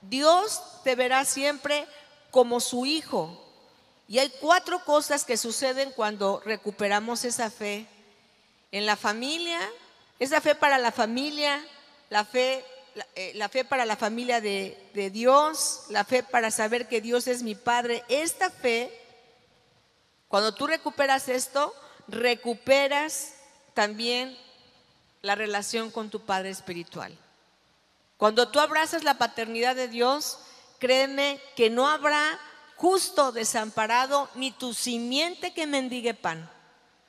[0.00, 1.86] Dios te verá siempre
[2.32, 3.45] como su hijo.
[4.08, 7.86] Y hay cuatro cosas que suceden cuando recuperamos esa fe.
[8.70, 9.58] En la familia,
[10.18, 11.64] esa fe para la familia,
[12.10, 12.64] la fe,
[12.94, 17.26] la, eh, fe para la familia de, de Dios, la fe para saber que Dios
[17.26, 18.04] es mi Padre.
[18.08, 18.92] Esta fe,
[20.28, 21.74] cuando tú recuperas esto,
[22.06, 23.34] recuperas
[23.74, 24.36] también
[25.22, 27.16] la relación con tu Padre espiritual.
[28.16, 30.38] Cuando tú abrazas la paternidad de Dios,
[30.78, 32.38] créeme que no habrá
[32.76, 36.50] justo desamparado ni tu simiente que mendigue pan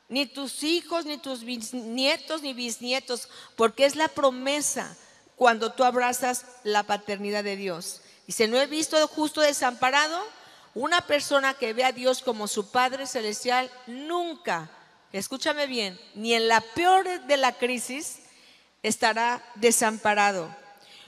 [0.10, 4.96] ni tus hijos, ni tus nietos, ni bisnietos, porque es la promesa
[5.36, 8.02] cuando tú abrazas la paternidad de Dios.
[8.26, 10.22] Dice, no he visto justo desamparado.
[10.74, 14.70] Una persona que ve a Dios como su Padre Celestial nunca,
[15.12, 18.20] escúchame bien, ni en la peor de la crisis
[18.84, 20.56] estará desamparado.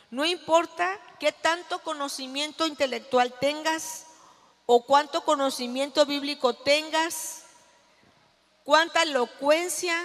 [0.09, 4.07] No importa qué tanto conocimiento intelectual tengas
[4.71, 7.41] o cuánto conocimiento bíblico tengas,
[8.63, 9.99] cuánta elocuencia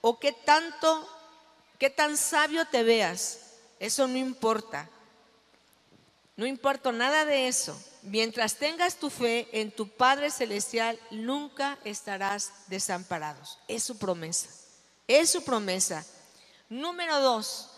[0.00, 1.08] o qué tanto,
[1.78, 3.52] qué tan sabio te veas.
[3.78, 4.90] Eso no importa.
[6.36, 7.80] No importa nada de eso.
[8.02, 13.60] Mientras tengas tu fe en tu Padre Celestial, nunca estarás desamparados.
[13.68, 14.48] Es su promesa.
[15.06, 16.04] Es su promesa.
[16.68, 17.70] Número dos,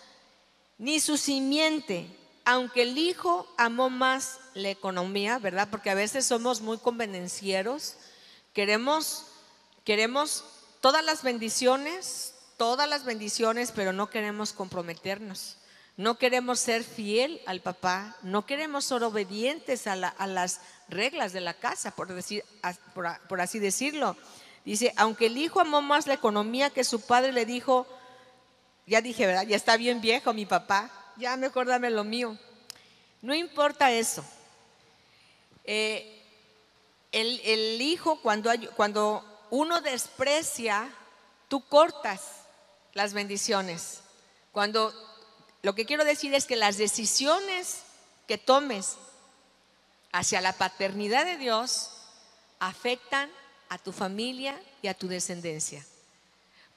[0.79, 2.07] ni su simiente,
[2.47, 5.69] aunque el Hijo amó más la economía, ¿verdad?
[5.71, 7.97] Porque a veces somos muy convenencieros,
[8.53, 9.27] queremos
[9.85, 10.45] Queremos
[10.81, 15.57] todas las bendiciones, todas las bendiciones, pero no queremos comprometernos.
[15.97, 21.55] No queremos ser fiel al papá, no queremos ser obedientes a, las reglas de la
[21.55, 22.45] casa, por, decir,
[22.95, 24.17] por, así decirlo.
[24.65, 27.87] Dice, aunque el hijo amó más la economía que su padre le dijo,
[28.87, 29.47] ya dije, ¿verdad?
[29.47, 32.39] Ya está bien viejo mi papá, ya mejor dame lo mío.
[33.23, 34.25] No importa eso.
[35.73, 36.21] Eh,
[37.13, 40.91] el, hijo cuando, cuando uno desprecia,
[41.47, 42.23] tú cortas
[42.93, 44.01] las bendiciones.
[44.51, 44.93] Cuando
[45.63, 47.83] lo que quiero decir es que las decisiones
[48.27, 48.97] que tomes
[50.11, 51.91] hacia la paternidad de Dios
[52.59, 53.31] afectan
[53.69, 55.87] a tu familia y a tu descendencia.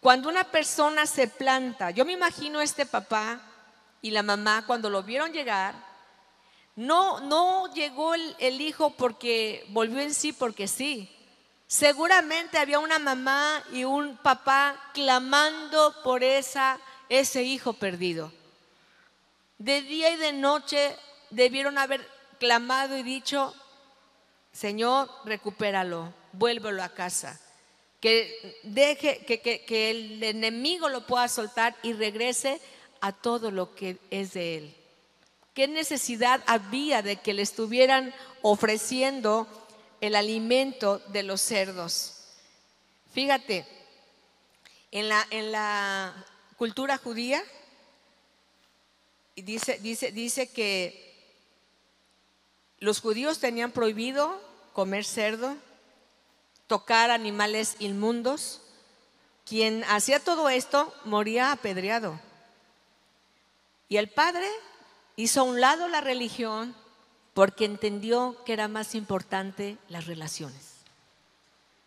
[0.02, 3.42] Cuando una persona se planta, yo me imagino este papá
[4.04, 5.93] y la mamá cuando lo vieron llegar,
[6.76, 11.10] no, no llegó el, hijo porque volvió en sí porque sí,
[11.66, 18.32] Seguramente había una mamá y un papá clamando por esa, ese hijo perdido.
[19.58, 20.96] De día y de noche
[21.32, 22.08] debieron haber
[22.38, 23.56] clamado y dicho,
[24.52, 27.42] Señor, recupéralo, vuélvelo a casa.
[28.00, 32.62] Que deje que el enemigo lo pueda soltar y regrese
[33.02, 34.83] a todo lo que es de él.
[35.54, 39.48] ¿Qué necesidad había de que le estuvieran ofreciendo
[40.02, 42.16] el alimento de los cerdos?
[43.14, 43.68] Fíjate,
[44.92, 46.26] en la, en la
[46.58, 47.44] cultura judía
[49.36, 51.14] dice, dice, dice que
[52.80, 54.42] los judíos tenían prohibido
[54.74, 55.56] comer cerdo,
[56.68, 58.62] tocar animales inmundos.
[59.46, 62.20] Quien hacía todo esto moría apedreado.
[63.88, 64.48] Y el padre
[65.16, 66.76] hizo a un lado la religión
[67.34, 70.74] porque entendió que era más importante las relaciones.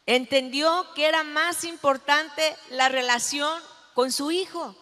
[0.06, 3.60] Entendió que era más importante la relación
[3.94, 4.76] con su hijo.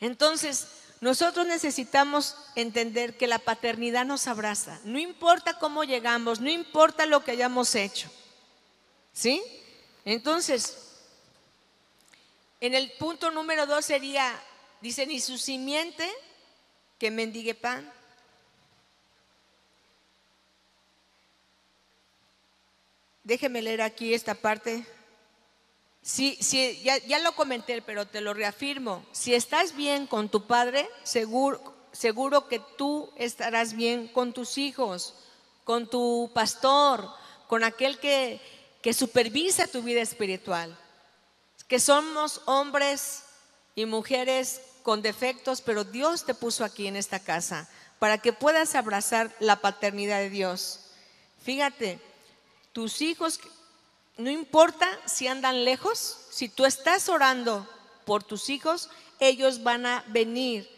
[0.00, 0.68] Entonces,
[1.00, 4.78] nosotros necesitamos entender que la paternidad nos abraza.
[4.84, 8.08] No importa cómo llegamos, no importa lo que hayamos hecho.
[9.12, 9.42] ¿Sí?
[10.04, 10.76] Entonces,
[12.60, 14.32] en el punto número dos sería,
[14.80, 16.08] dice, ni su simiente
[17.02, 17.92] que mendigue pan.
[23.24, 24.86] Déjeme leer aquí esta parte.
[26.00, 26.38] Sí,
[26.84, 29.04] ya, ya, lo comenté, pero te lo reafirmo.
[29.10, 35.16] Si estás bien con tu padre, seguro, seguro que tú estarás bien con tus hijos,
[35.64, 37.08] con tu pastor,
[37.48, 38.40] con aquel que,
[38.80, 40.78] que supervisa tu vida espiritual.
[41.66, 43.24] Que somos hombres
[43.74, 47.68] y mujeres con defectos, pero Dios te puso aquí en esta casa
[47.98, 50.80] para que puedas abrazar la paternidad de Dios.
[51.42, 52.00] Fíjate,
[52.72, 53.40] tus hijos,
[54.16, 57.68] no importa si andan lejos, si tú estás orando
[58.04, 58.90] por tus hijos,
[59.20, 60.68] ellos van a venir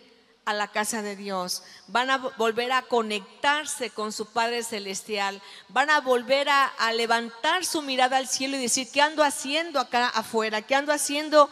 [0.45, 5.91] a la casa de Dios, van a volver a conectarse con su Padre Celestial, van
[5.91, 10.63] a volver a, levantar su mirada al cielo y decir, ¿qué ando haciendo acá afuera?
[10.63, 11.49] ¿Qué ando haciendo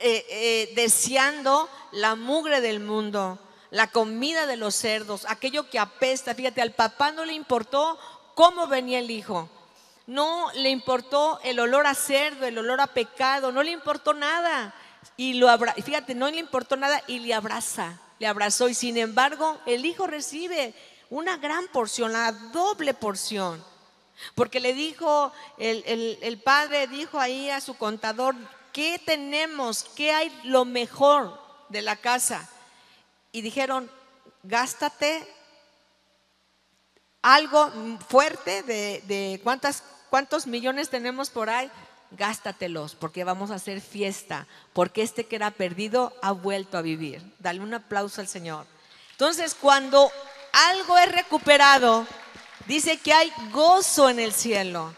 [0.00, 3.38] eh, eh, deseando la mugre del mundo,
[3.70, 6.36] la comida de los cerdos, aquello que apesta.
[6.36, 7.98] Fíjate, al papá no le importó
[8.34, 9.48] cómo venía el hijo.
[10.06, 14.72] No le importó el olor a cerdo, el olor a pecado, no le importó nada.
[15.16, 15.48] Y lo
[15.82, 18.68] fíjate, no le importó nada y le abraza, le abrazó.
[18.68, 20.74] Y sin embargo, el hijo recibe
[21.10, 23.62] una gran porción, la doble porción.
[24.36, 28.36] Porque le dijo, el, el padre dijo ahí a su contador,
[28.72, 29.84] ¿qué tenemos?
[29.96, 32.48] ¿Qué hay lo mejor de la casa?
[33.32, 33.90] Y dijeron,
[34.42, 35.26] gástate
[37.22, 37.70] algo
[38.08, 41.70] fuerte de, cuántas, cuántos millones tenemos por ahí,
[42.12, 47.22] gástatelos, porque vamos a hacer fiesta, porque este que era perdido ha vuelto a vivir.
[47.38, 48.66] Dale un aplauso al Señor.
[49.12, 50.10] Entonces, cuando
[50.52, 52.06] algo es recuperado,
[52.66, 54.94] dice que hay gozo en el cielo.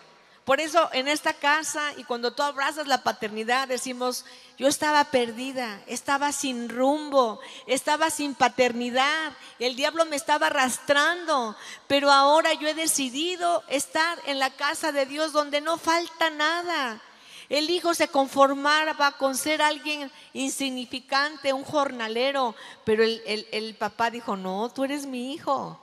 [0.50, 4.24] Por eso en esta casa y cuando tú abrazas la paternidad decimos,
[4.58, 11.54] yo estaba perdida, estaba sin rumbo, estaba sin paternidad, el diablo me estaba arrastrando,
[11.86, 17.00] pero ahora yo he decidido estar en la casa de Dios donde no falta nada.
[17.48, 24.34] El hijo se conformaba con ser alguien insignificante, un jornalero, pero el, el papá dijo,
[24.34, 25.80] no, tú eres mi hijo.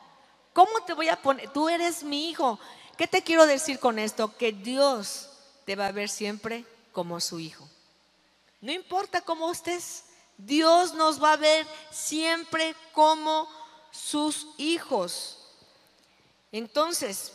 [0.51, 1.47] ¿Cómo te voy a poner?
[1.53, 2.59] Tú eres mi hijo.
[2.97, 4.35] ¿Qué te quiero decir con esto?
[4.37, 5.29] Que Dios
[5.65, 7.67] te va a ver siempre como su hijo.
[8.59, 10.03] No importa cómo estés,
[10.37, 13.47] Dios nos va a ver siempre como
[13.91, 15.37] sus hijos.
[16.51, 17.33] Entonces,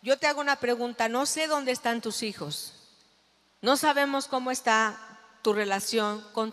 [0.00, 2.72] yo te hago una pregunta, no sé dónde están tus hijos,
[3.60, 4.98] no sabemos cómo está
[5.42, 6.52] tu relación con,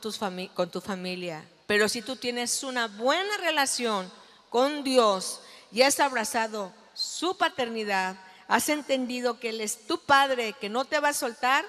[0.54, 4.12] con tu familia, pero si tú tienes una buena relación
[4.56, 8.16] con Dios, y has abrazado su paternidad,
[8.48, 11.66] has entendido que Él es tu padre, que no te va a soltar,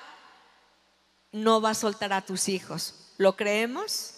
[1.32, 2.94] no va a soltar a tus hijos.
[3.16, 4.12] ¿Lo creemos?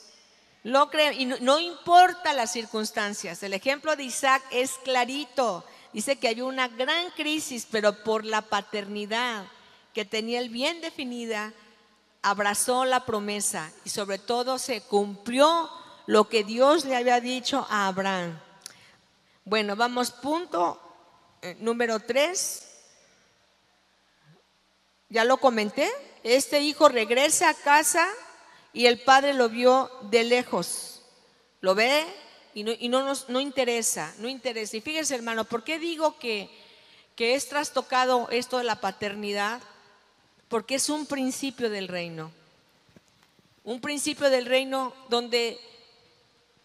[0.65, 3.43] Lo creo y no, importa las circunstancias.
[3.43, 5.65] El ejemplo de Isaac es clarito.
[5.95, 9.47] Dice que hay una gran crisis, pero por la paternidad
[9.95, 11.55] que tenía el bien definida,
[12.21, 15.71] abrazó la promesa y sobre todo se cumplió
[16.05, 18.39] lo que Dios le había dicho a Abraham.
[19.49, 20.79] Bueno, vamos punto
[21.41, 22.69] eh, número tres.
[25.09, 25.89] Ya lo comenté.
[26.23, 28.07] Este hijo regresa a casa
[28.75, 31.01] y el padre lo vio de lejos.
[31.63, 32.05] Lo ve
[32.53, 34.77] y no, y no nos no interesa, no interesa.
[34.77, 36.51] Y fíjese, hermano, ¿por qué digo que,
[37.17, 39.63] que es trastocado esto de la paternidad?
[40.49, 42.31] Porque es un principio del reino.
[43.65, 45.59] un principio del reino donde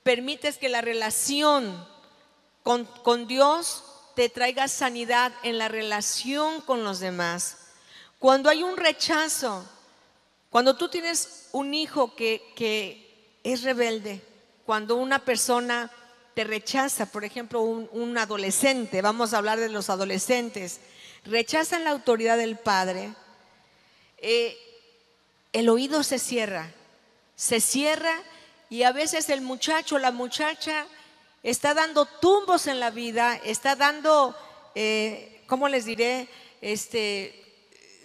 [0.04, 1.93] permites que la relación
[2.64, 3.84] con, Dios
[4.16, 7.58] te traiga sanidad en la relación con los demás.
[8.20, 9.66] Cuando hay un rechazo,
[10.50, 14.22] cuando tú tienes un hijo que, que es rebelde,
[14.66, 15.92] cuando una persona
[16.34, 20.80] te rechaza, por ejemplo, un, adolescente, vamos a hablar de los adolescentes,
[21.26, 23.14] rechazan la autoridad del padre,
[24.18, 24.58] eh,
[25.52, 26.72] el oído se cierra,
[27.36, 28.16] se cierra
[28.70, 30.88] y a veces el muchacho, la muchacha
[31.44, 34.36] está dando tumbos en la vida, está dando,
[34.76, 36.30] eh, ¿cómo les diré?
[36.62, 37.44] Este,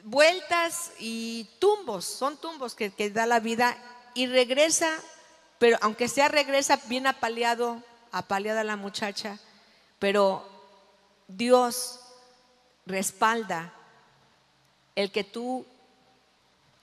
[0.02, 3.76] vueltas y tumbos, son tumbos que, que da la vida
[4.14, 4.90] y regresa,
[5.58, 9.38] pero aunque sea regresa bien apaleado, apaleada la muchacha,
[10.00, 10.44] pero
[11.28, 12.00] Dios
[12.86, 13.72] respalda
[14.96, 15.64] el que tú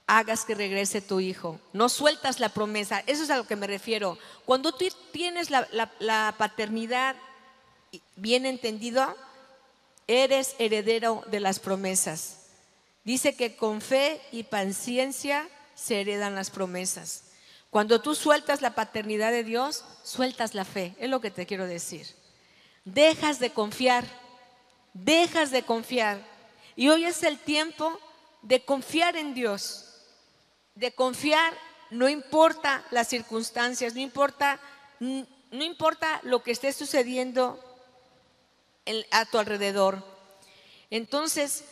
[0.08, 1.60] hagas que regrese tu hijo.
[1.74, 3.03] No sueltas la promesa.
[3.08, 4.18] Eso es a lo que me refiero.
[4.45, 7.16] Cuando tú tienes la, paternidad
[8.16, 9.16] bien entendido,
[10.08, 12.47] eres heredero de las promesas.
[13.03, 17.24] Dice que con fe y paciencia se heredan las promesas.
[17.70, 20.95] Cuando tú sueltas la paternidad de Dios, sueltas la fe.
[20.99, 22.08] Es lo que te quiero decir.
[22.86, 24.06] Dejas de confiar.
[24.93, 26.20] Dejas de confiar.
[26.76, 27.99] Y hoy es el tiempo
[28.41, 29.86] de confiar en Dios
[30.76, 31.53] de confiar,
[31.89, 34.59] no importa las circunstancias, no importa,
[34.99, 37.59] no importa lo que esté sucediendo
[39.11, 40.03] a tu alrededor.
[40.89, 41.65] Entonces,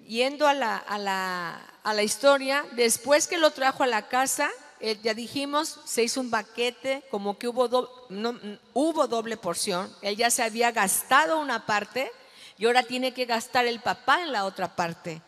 [0.00, 4.50] yendo a la, a, la, a la, historia, después que lo trajo a la casa,
[4.80, 8.38] eh, ya dijimos, se hizo un baquete, como que hubo, no,
[8.74, 12.10] hubo doble porción, él ya se había gastado una parte
[12.58, 15.22] y ahora tiene que gastar el papá en la otra parte.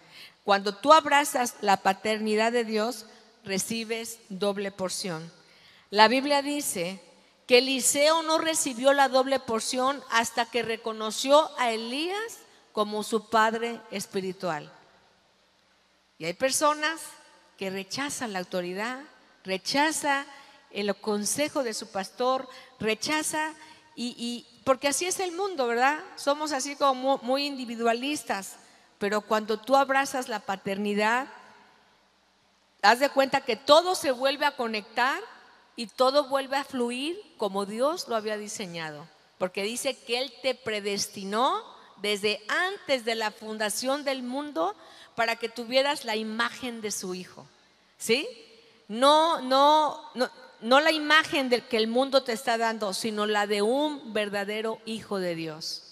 [0.49, 3.05] Cuando tú abrazas la paternidad de Dios,
[3.45, 5.31] recibes doble porción.
[5.91, 7.03] La Biblia dice
[7.47, 12.39] que Eliseo no recibió la doble porción hasta que reconoció a Elías
[12.73, 14.73] como su padre espiritual.
[16.17, 16.99] Y hay personas
[17.59, 19.01] que rechazan la autoridad,
[19.45, 20.25] rechaza
[20.71, 22.49] el consejo de su pastor,
[22.81, 23.53] rechaza
[23.95, 26.03] y, porque así es el mundo, ¿verdad?
[26.17, 28.57] Somos así como muy individualistas.
[28.99, 31.29] Pero cuando tú abrazas la paternidad,
[32.83, 35.21] haz de cuenta que todo se vuelve a conectar
[35.77, 39.07] y todo vuelve a fluir como Dios lo había diseñado.
[39.39, 41.63] Porque dice que Él te predestinó
[42.03, 44.75] desde antes de la fundación del mundo
[45.15, 47.47] para que tuvieras la imagen de su Hijo.
[47.99, 48.29] ¿Sí?
[48.89, 50.31] No, no, no,
[50.61, 54.81] no la imagen del que el mundo te está dando, sino la de un verdadero
[54.87, 55.83] Hijo de Dios.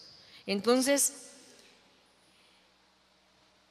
[0.46, 1.26] Entonces,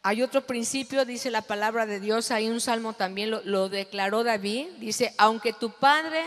[0.07, 4.67] hay otro principio, dice la palabra de Dios, hay un salmo también, lo, declaró David,
[4.77, 6.23] dice, aunque tu padre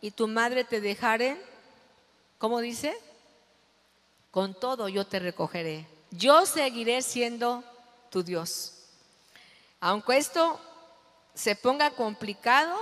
[0.00, 1.36] y tu madre te dejaren,
[2.38, 2.96] ¿cómo dice?
[4.30, 5.84] Con todo yo te recogeré.
[6.12, 7.64] Yo seguiré siendo
[8.08, 8.74] tu Dios.
[9.80, 10.60] Aunque esto
[11.34, 12.78] se ponga complicado,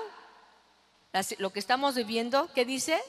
[1.39, 3.01] lo que estamos viviendo, ¿qué dice?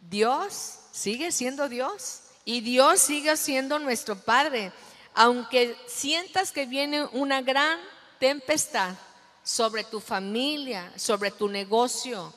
[0.00, 4.72] Dios sigue siendo Dios y Dios sigue siendo nuestro Padre
[5.16, 7.80] aunque sientas que viene una gran
[8.20, 8.94] tempestad
[9.42, 12.34] sobre tu familia, sobre tu negocio,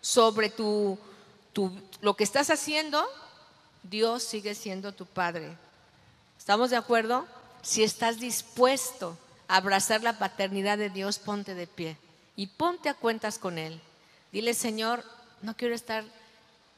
[0.00, 0.96] sobre tu,
[2.00, 3.04] lo que estás haciendo,
[3.82, 5.56] Dios sigue siendo tu Padre.
[6.38, 7.26] ¿Estamos de acuerdo?
[7.62, 9.18] Si estás dispuesto
[9.48, 11.96] a abrazar la paternidad de Dios, ponte de pie
[12.36, 13.80] y ponte a cuentas con Él.
[14.30, 15.04] Dile, Señor,
[15.42, 16.04] no quiero estar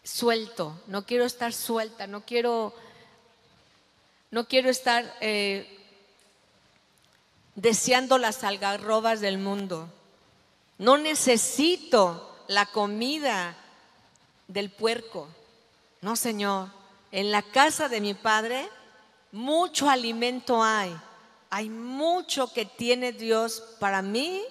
[0.02, 2.74] suelto, no quiero estar suelta, no quiero
[4.32, 5.78] no quiero estar eh,
[7.54, 9.92] deseando las algarrobas del mundo.
[10.78, 13.54] No necesito la comida
[14.48, 15.28] del puerco.
[16.00, 16.68] No, Señor.
[17.12, 18.68] En la casa de mi Padre
[19.32, 20.98] mucho alimento hay.
[21.50, 24.42] Hay mucho que tiene Dios para mí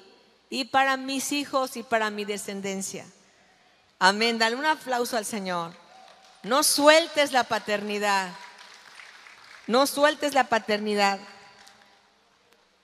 [0.52, 3.08] y para mis hijos y para mi descendencia.
[3.98, 4.38] Amén.
[4.38, 5.74] Dale un aplauso al Señor.
[6.44, 8.32] No sueltes la paternidad.
[9.72, 11.18] No sueltes la paternidad.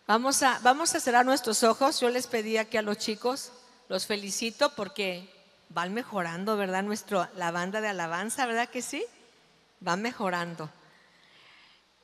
[0.08, 2.00] Vamos a, vamos a cerrar nuestros ojos.
[2.00, 3.52] Yo les pedí aquí a los chicos,
[3.90, 5.30] los felicito porque
[5.68, 6.84] van mejorando, ¿verdad?
[6.84, 9.04] Nuestro, la banda de alabanza, ¿verdad que sí?
[9.82, 10.70] Van mejorando.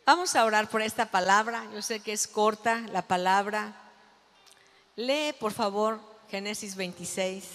[0.05, 1.65] Vamos a orar por esta palabra.
[1.73, 3.73] Yo sé que es corta la palabra.
[4.97, 7.45] Lee, por favor, Génesis 26.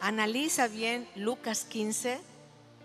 [0.00, 2.20] Analiza bien Lucas 15.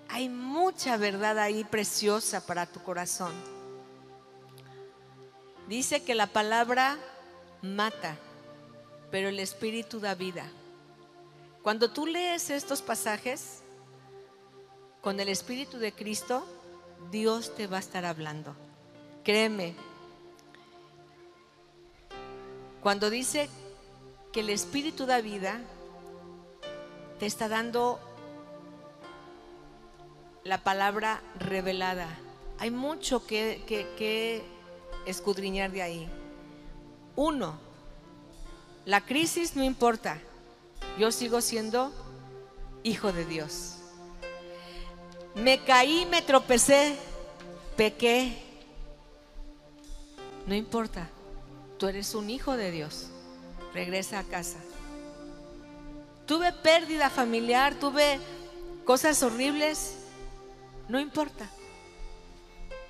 [0.09, 3.58] Hay mucha verdad ahí preciosa para tu corazón.
[5.69, 6.97] Dice que la palabra
[7.61, 8.17] mata,
[9.11, 10.49] pero el Espíritu da vida.
[11.61, 13.61] Cuando tú lees estos pasajes
[15.01, 16.43] con el Espíritu de Cristo,
[17.11, 18.55] Dios te va a estar hablando.
[19.23, 19.75] Créeme,
[22.81, 23.47] cuando dice
[24.33, 25.61] que el Espíritu da vida,
[27.19, 27.99] te está dando
[30.43, 32.07] la palabra revelada.
[32.57, 34.43] Hay mucho que, que,
[35.05, 36.09] escudriñar de ahí.
[37.15, 37.59] Uno,
[38.85, 40.19] la crisis no importa.
[40.97, 41.91] Yo sigo siendo
[42.83, 43.75] hijo de Dios.
[45.35, 46.97] Me caí, me tropecé,
[47.77, 48.37] pequé.
[50.47, 51.09] No importa.
[51.77, 53.07] Tú eres un hijo de Dios.
[53.73, 54.57] Regresa a casa.
[56.25, 58.19] Tuve pérdida familiar, tuve
[58.85, 59.95] cosas horribles.
[60.87, 61.49] No importa.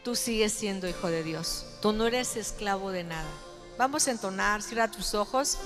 [0.03, 1.65] Tú sigues siendo hijo de Dios.
[1.81, 3.29] Tú no eres esclavo de nada.
[3.77, 5.57] Vamos a entonar, cierra tus ojos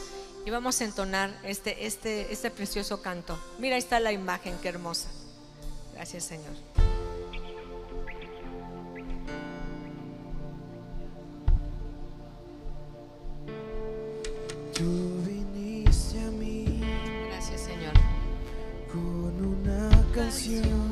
[0.46, 3.40] y vamos a entonar este, este, este precioso canto.
[3.60, 5.08] Mira, ahí está la imagen, qué hermosa.
[5.94, 6.54] Gracias, Señor.
[14.74, 16.82] Tú viniste a mí.
[17.30, 17.94] Gracias, Señor.
[18.92, 20.83] Con una canción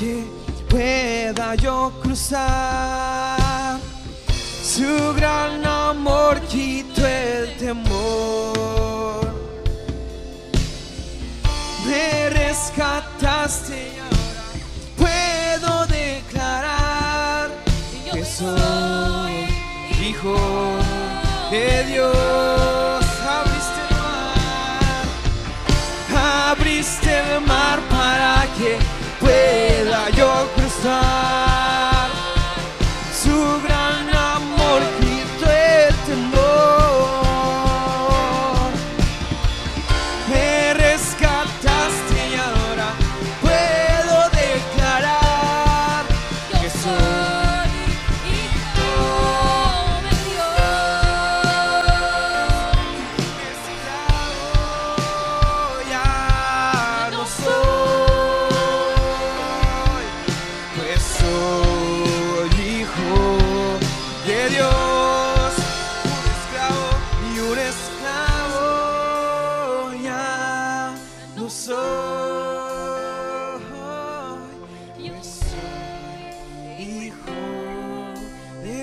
[0.00, 0.24] que
[0.70, 3.78] pueda yo cruzar.
[4.64, 9.34] Su gran amor quitó el temor.
[11.86, 14.16] Me rescataste y ahora
[14.96, 17.50] puedo declarar
[18.10, 19.48] que soy
[20.02, 20.38] hijo
[21.50, 23.04] de Dios.
[23.38, 24.40] Abriste el mar
[26.50, 28.78] abriste el mar para que
[29.20, 29.69] pueda
[30.82, 31.09] yo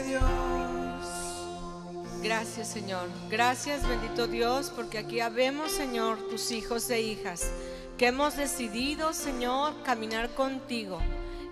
[0.08, 0.22] Dios.
[2.24, 3.10] Gracias, Señor.
[3.30, 7.52] Gracias, bendito Dios, porque aquí habemos, Señor, tus hijos e hijas,
[7.98, 11.00] que hemos decidido, Señor, caminar contigo.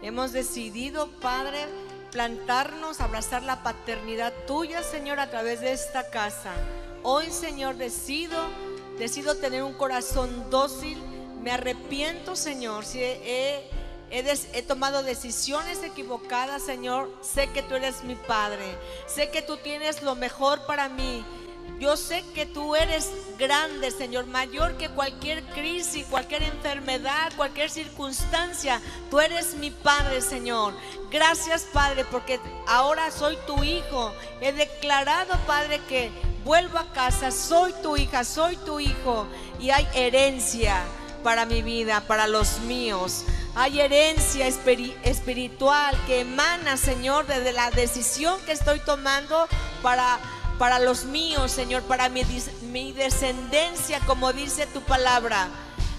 [0.02, 1.66] Hemos decidido, Padre,
[2.12, 6.54] plantarnos, abrazar la paternidad tuya, Señor, a través de esta casa.
[7.04, 8.38] Hoy, Señor, decido,
[8.98, 10.98] decido tener un corazón dócil.
[11.44, 13.70] Me arrepiento, Señor, si he,
[14.12, 17.12] he tomado decisiones equivocadas, Señor.
[17.22, 18.78] Sé que tú eres mi Padre.
[19.08, 21.26] Sé que tú tienes lo mejor para mí.
[21.80, 28.82] Yo sé que tú eres grande, Señor, mayor que cualquier crisis, cualquier enfermedad, cualquier circunstancia.
[29.10, 30.74] Tú eres mi Padre, Señor.
[31.12, 34.14] Gracias, Padre, porque ahora soy tu hijo.
[34.40, 36.12] He declarado, Padre, que
[36.46, 37.30] vuelvo a casa.
[37.32, 39.28] Soy tu hija, soy tu hijo.
[39.60, 40.82] Y hay herencia.
[41.26, 43.24] para mi vida, para los míos.
[43.58, 49.48] Hay herencia espiri- espiritual que emana, Señor, desde la decisión que estoy tomando
[49.82, 50.20] para,
[50.60, 52.24] para los míos, Señor, para mi,
[52.92, 55.48] descendencia, como dice tu palabra.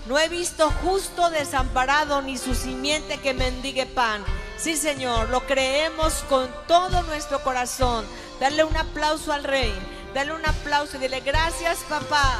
[0.07, 4.23] No he visto justo desamparado ni su simiente que mendigue pan.
[4.59, 8.07] Sí, Señor, lo creemos con todo nuestro corazón.
[8.39, 9.75] Darle un aplauso al Rey.
[10.15, 12.39] Dale un aplauso y dile gracias, papá.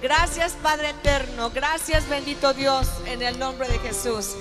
[0.00, 1.50] Gracias, Padre eterno.
[1.50, 4.36] Gracias, bendito Dios, en el nombre de Jesús.